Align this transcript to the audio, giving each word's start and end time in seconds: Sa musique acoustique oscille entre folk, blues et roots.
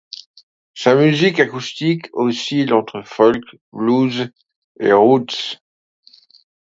Sa 0.73 0.95
musique 0.95 1.39
acoustique 1.39 2.09
oscille 2.13 2.73
entre 2.73 3.03
folk, 3.03 3.43
blues 3.71 4.31
et 4.79 4.91
roots. 4.93 5.59